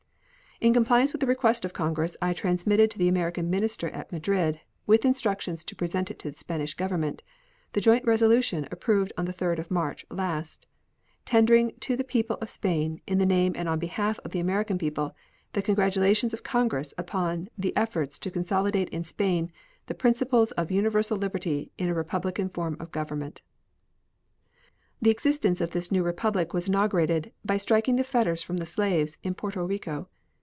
In 0.63 0.75
compliance 0.75 1.11
with 1.11 1.21
the 1.21 1.25
request 1.25 1.65
of 1.65 1.73
Congress, 1.73 2.15
I 2.21 2.33
transmitted 2.33 2.91
to 2.91 2.99
the 2.99 3.07
American 3.07 3.49
minister 3.49 3.89
at 3.89 4.11
Madrid, 4.11 4.61
with 4.85 5.05
instructions 5.05 5.65
to 5.65 5.75
present 5.75 6.11
it 6.11 6.19
to 6.19 6.29
the 6.29 6.37
Spanish 6.37 6.75
Government, 6.75 7.23
the 7.73 7.81
joint 7.81 8.05
resolution 8.05 8.67
approved 8.69 9.11
on 9.17 9.25
the 9.25 9.33
3d 9.33 9.57
of 9.57 9.71
March 9.71 10.05
last, 10.11 10.67
tendering 11.25 11.71
to 11.79 11.97
the 11.97 12.03
people 12.03 12.37
of 12.41 12.47
Spain, 12.51 13.01
in 13.07 13.17
the 13.17 13.25
name 13.25 13.53
and 13.55 13.67
on 13.67 13.79
the 13.79 13.87
behalf 13.87 14.19
of 14.19 14.29
the 14.33 14.39
American 14.39 14.77
people, 14.77 15.15
the 15.53 15.63
congratulations 15.63 16.31
of 16.31 16.43
Congress 16.43 16.93
upon 16.95 17.49
the 17.57 17.75
efforts 17.75 18.19
to 18.19 18.29
consolidate 18.29 18.89
in 18.89 19.03
Spain 19.03 19.51
the 19.87 19.95
principles 19.95 20.51
of 20.51 20.69
universal 20.69 21.17
liberty 21.17 21.71
in 21.79 21.87
a 21.89 21.95
republican 21.95 22.49
form 22.49 22.77
of 22.79 22.91
government. 22.91 23.41
The 25.01 25.09
existence 25.09 25.59
of 25.59 25.71
this 25.71 25.91
new 25.91 26.03
Republic 26.03 26.53
was 26.53 26.67
inaugurated 26.67 27.31
by 27.43 27.57
striking 27.57 27.95
the 27.95 28.03
fetters 28.03 28.43
from 28.43 28.57
the 28.57 28.67
slaves 28.67 29.17
in 29.23 29.33
Porto 29.33 29.65
Rico. 29.65 30.07